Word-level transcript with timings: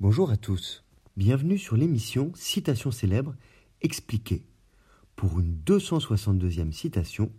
Bonjour 0.00 0.32
à 0.32 0.36
tous. 0.36 0.82
Bienvenue 1.16 1.56
sur 1.56 1.76
l'émission 1.76 2.32
Citation 2.34 2.90
célèbre 2.90 3.36
expliquée 3.80 4.44
pour 5.14 5.38
une 5.38 5.56
262e 5.64 6.72
citation 6.72 7.30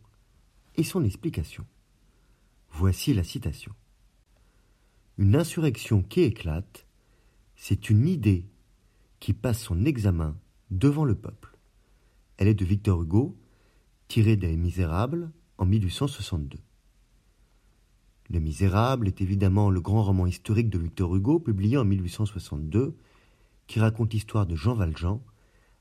et 0.75 0.83
son 0.83 1.03
explication. 1.03 1.65
Voici 2.71 3.13
la 3.13 3.25
citation. 3.25 3.73
Une 5.17 5.35
insurrection 5.35 6.01
qui 6.01 6.21
éclate, 6.21 6.87
c'est 7.57 7.89
une 7.89 8.07
idée 8.07 8.45
qui 9.19 9.33
passe 9.33 9.61
son 9.61 9.83
examen 9.83 10.37
devant 10.71 11.03
le 11.03 11.15
peuple. 11.15 11.57
Elle 12.37 12.47
est 12.47 12.53
de 12.53 12.65
Victor 12.65 13.01
Hugo, 13.01 13.37
tirée 14.07 14.37
des 14.37 14.55
Misérables 14.55 15.29
en 15.57 15.65
1862. 15.65 16.57
Les 18.29 18.39
Misérables 18.39 19.07
est 19.07 19.21
évidemment 19.21 19.69
le 19.69 19.81
grand 19.81 20.03
roman 20.03 20.25
historique 20.25 20.69
de 20.69 20.79
Victor 20.79 21.15
Hugo, 21.15 21.39
publié 21.39 21.77
en 21.77 21.85
1862, 21.85 22.97
qui 23.67 23.79
raconte 23.79 24.13
l'histoire 24.13 24.47
de 24.47 24.55
Jean 24.55 24.73
Valjean, 24.73 25.21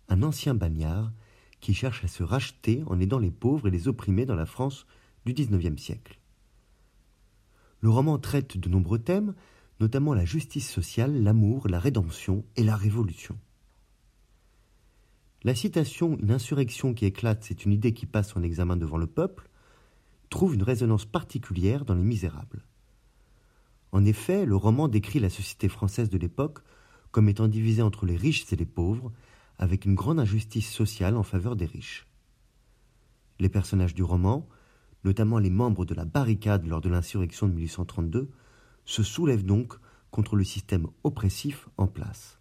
un 0.09 0.23
ancien 0.23 0.55
bagnard 0.55 1.13
qui 1.61 1.73
cherche 1.73 2.05
à 2.05 2.09
se 2.09 2.23
racheter 2.23 2.83
en 2.87 3.01
aidant 3.01 3.19
les 3.19 3.31
pauvres 3.31 3.69
et 3.69 3.71
les 3.71 3.89
opprimés 3.89 4.27
dans 4.27 4.35
la 4.35 4.45
France 4.45 4.87
du 5.25 5.33
XIXe 5.33 5.81
siècle. 5.81 6.19
Le 7.81 7.89
roman 7.89 8.19
traite 8.19 8.59
de 8.59 8.69
nombreux 8.69 8.99
thèmes, 8.99 9.35
notamment 9.81 10.13
la 10.13 10.27
justice 10.27 10.71
sociale, 10.71 11.23
l'amour, 11.23 11.69
la 11.69 11.79
rédemption 11.79 12.45
et 12.57 12.65
la 12.65 12.77
révolution. 12.77 13.39
La 15.43 15.55
citation 15.55 16.19
Une 16.19 16.31
insurrection 16.31 16.95
qui 16.95 17.07
éclate, 17.07 17.45
c'est 17.45 17.65
une 17.65 17.73
idée 17.73 17.93
qui 17.93 18.07
passe 18.07 18.37
en 18.37 18.43
examen 18.43 18.77
devant 18.77 18.97
le 18.99 19.07
peuple 19.07 19.49
trouve 20.35 20.57
une 20.57 20.65
résonance 20.65 21.05
particulière 21.05 21.85
dans 21.85 21.95
Les 21.95 22.03
Misérables. 22.03 22.65
En 23.93 24.05
effet, 24.05 24.47
le 24.47 24.57
roman 24.57 24.89
décrit 24.89 25.21
la 25.21 25.31
société 25.31 25.69
française 25.69 26.11
de 26.11 26.19
l'époque 26.19 26.59
comme 27.13 27.29
étant 27.29 27.47
divisée 27.47 27.83
entre 27.83 28.05
les 28.05 28.17
riches 28.17 28.53
et 28.53 28.57
les 28.57 28.67
pauvres, 28.67 29.13
avec 29.59 29.85
une 29.85 29.95
grande 29.95 30.19
injustice 30.19 30.69
sociale 30.69 31.17
en 31.17 31.23
faveur 31.23 31.55
des 31.55 31.67
riches. 31.67 32.09
Les 33.39 33.49
personnages 33.49 33.95
du 33.95 34.03
roman, 34.03 34.49
notamment 35.05 35.39
les 35.39 35.51
membres 35.51 35.85
de 35.85 35.95
la 35.95 36.05
barricade 36.05 36.67
lors 36.67 36.81
de 36.81 36.89
l'insurrection 36.89 37.47
de 37.47 37.53
1832, 37.53 38.29
se 38.85 39.05
soulèvent 39.05 39.47
donc 39.47 39.75
contre 40.11 40.35
le 40.35 40.43
système 40.43 40.89
oppressif 41.05 41.69
en 41.77 41.87
place. 41.87 42.41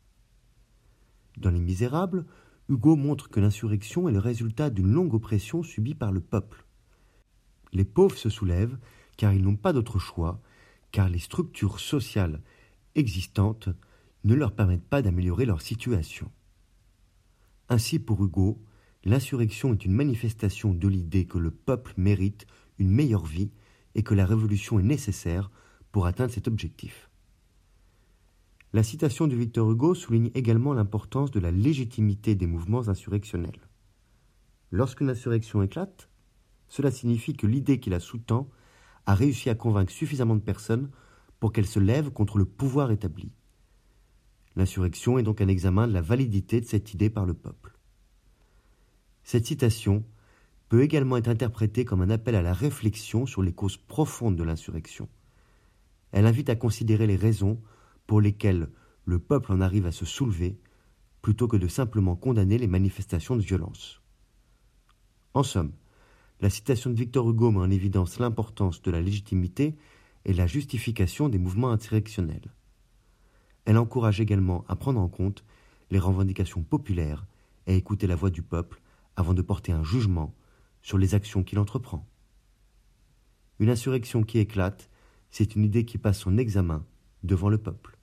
Dans 1.38 1.52
Les 1.52 1.62
Misérables, 1.62 2.26
Hugo 2.70 2.96
montre 2.96 3.30
que 3.30 3.40
l'insurrection 3.40 4.10
est 4.10 4.14
le 4.14 4.18
résultat 4.18 4.72
d'une 4.72 4.92
longue 4.92 5.14
oppression 5.14 5.62
subie 5.62 5.94
par 5.94 6.12
le 6.12 6.22
peuple 6.22 6.63
les 7.74 7.86
pauvres 7.86 8.18
se 8.18 8.30
soulèvent 8.30 8.78
car 9.18 9.34
ils 9.34 9.44
n'ont 9.44 9.56
pas 9.56 9.74
d'autre 9.74 10.00
choix, 10.00 10.42
car 10.92 11.10
les 11.10 11.20
structures 11.20 11.80
sociales 11.80 12.42
existantes 12.96 13.70
ne 14.24 14.36
leur 14.36 14.54
permettent 14.54 14.88
pas 14.88 15.02
d'améliorer 15.02 15.46
leur 15.46 15.62
situation. 15.62 16.32
Ainsi 17.70 18.00
pour 18.00 18.24
Hugo, 18.24 18.62
l'insurrection 19.04 19.74
est 19.74 19.86
une 19.86 19.94
manifestation 19.94 20.74
de 20.74 20.88
l'idée 20.88 21.26
que 21.26 21.38
le 21.38 21.52
peuple 21.52 21.94
mérite 21.98 22.46
une 22.80 22.92
meilleure 22.92 23.26
vie 23.26 23.52
et 23.96 24.04
que 24.04 24.14
la 24.14 24.26
révolution 24.26 24.80
est 24.80 24.84
nécessaire 24.84 25.52
pour 25.92 26.06
atteindre 26.06 26.32
cet 26.32 26.48
objectif. 26.48 27.10
La 28.74 28.82
citation 28.82 29.28
de 29.28 29.36
Victor 29.36 29.70
Hugo 29.70 29.94
souligne 29.94 30.32
également 30.34 30.74
l'importance 30.74 31.30
de 31.30 31.40
la 31.40 31.52
légitimité 31.52 32.34
des 32.34 32.48
mouvements 32.48 32.90
insurrectionnels. 32.90 33.70
Lorsqu'une 34.72 35.12
insurrection 35.12 35.62
éclate, 35.62 36.10
cela 36.74 36.90
signifie 36.90 37.36
que 37.36 37.46
l'idée 37.46 37.80
qui 37.80 37.92
la 37.92 38.00
sous-tend 38.00 38.50
a 39.06 39.14
réussi 39.14 39.48
à 39.52 39.54
convaincre 39.54 39.92
suffisamment 39.92 40.34
de 40.34 40.42
personnes 40.42 40.90
pour 41.40 41.54
qu'elles 41.54 41.68
se 41.68 41.78
lèvent 41.78 42.10
contre 42.10 42.40
le 42.40 42.46
pouvoir 42.46 42.90
établi. 42.90 43.32
L'insurrection 44.56 45.20
est 45.20 45.24
donc 45.24 45.40
un 45.40 45.50
examen 45.50 45.88
de 45.88 45.94
la 45.94 46.02
validité 46.02 46.60
de 46.62 46.66
cette 46.66 46.92
idée 46.92 47.12
par 47.12 47.28
le 47.28 47.36
peuple. 47.36 47.78
Cette 49.24 49.46
citation 49.46 50.04
peut 50.68 50.82
également 50.82 51.18
être 51.18 51.28
interprétée 51.28 51.86
comme 51.86 52.02
un 52.02 52.10
appel 52.10 52.34
à 52.34 52.42
la 52.42 52.54
réflexion 52.54 53.28
sur 53.28 53.44
les 53.44 53.54
causes 53.54 53.78
profondes 53.78 54.36
de 54.36 54.44
l'insurrection. 54.44 55.08
Elle 56.12 56.26
invite 56.26 56.50
à 56.50 56.56
considérer 56.56 57.06
les 57.06 57.18
raisons 57.18 57.62
pour 58.08 58.20
lesquelles 58.20 58.68
le 59.06 59.20
peuple 59.20 59.52
en 59.52 59.62
arrive 59.62 59.86
à 59.86 59.92
se 59.92 60.06
soulever, 60.06 60.58
plutôt 61.22 61.48
que 61.48 61.58
de 61.58 61.68
simplement 61.68 62.16
condamner 62.16 62.58
les 62.58 62.66
manifestations 62.66 63.36
de 63.36 63.44
violence. 63.44 64.02
En 65.36 65.44
somme, 65.44 65.72
la 66.44 66.50
citation 66.50 66.90
de 66.90 66.98
Victor 66.98 67.30
Hugo 67.30 67.52
met 67.52 67.60
en 67.60 67.70
évidence 67.70 68.20
l'importance 68.20 68.82
de 68.82 68.92
la 68.92 69.00
légitimité 69.00 69.78
et 70.26 70.34
la 70.34 70.46
justification 70.46 71.30
des 71.30 71.38
mouvements 71.38 71.72
insurrectionnels. 71.72 72.54
Elle 73.64 73.78
encourage 73.78 74.20
également 74.20 74.66
à 74.68 74.76
prendre 74.76 75.00
en 75.00 75.08
compte 75.08 75.46
les 75.90 76.00
revendications 76.00 76.62
populaires 76.62 77.26
et 77.66 77.72
à 77.72 77.76
écouter 77.76 78.08
la 78.08 78.18
voix 78.18 78.30
du 78.30 78.42
peuple 78.42 78.82
avant 79.16 79.34
de 79.34 79.42
porter 79.42 79.72
un 79.72 79.86
jugement 79.86 80.36
sur 80.82 80.98
les 80.98 81.16
actions 81.16 81.44
qu'il 81.44 81.60
entreprend. 81.60 82.06
Une 83.60 83.70
insurrection 83.70 84.22
qui 84.24 84.40
éclate, 84.40 84.90
c'est 85.32 85.56
une 85.56 85.64
idée 85.64 85.86
qui 85.86 85.98
passe 85.98 86.20
son 86.20 86.38
examen 86.38 86.86
devant 87.24 87.48
le 87.48 87.58
peuple. 87.58 87.98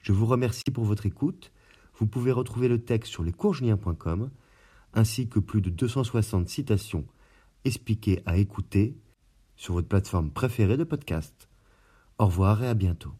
Je 0.00 0.12
vous 0.12 0.24
remercie 0.24 0.70
pour 0.72 0.84
votre 0.84 1.04
écoute. 1.04 1.52
Vous 1.98 2.06
pouvez 2.06 2.32
retrouver 2.32 2.68
le 2.68 2.82
texte 2.82 3.12
sur 3.12 3.22
lescourgeniens.com 3.22 4.30
ainsi 4.94 5.28
que 5.28 5.40
plus 5.40 5.60
de 5.60 5.68
260 5.68 6.48
citations 6.48 7.06
expliquer 7.64 8.22
à 8.26 8.36
écouter 8.36 8.96
sur 9.56 9.74
votre 9.74 9.88
plateforme 9.88 10.30
préférée 10.30 10.76
de 10.76 10.84
podcast. 10.84 11.48
Au 12.18 12.26
revoir 12.26 12.62
et 12.62 12.68
à 12.68 12.74
bientôt. 12.74 13.12